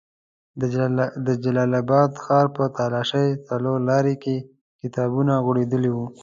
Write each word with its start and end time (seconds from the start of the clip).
د 1.27 1.29
جلال 1.43 1.71
اباد 1.83 2.11
ښار 2.23 2.45
په 2.55 2.63
تالاشۍ 2.77 3.29
څلور 3.47 3.77
لاري 3.89 4.15
کې 4.23 4.35
کتابونه 4.81 5.33
غوړېدلي 5.45 5.91
وو. 5.93 6.05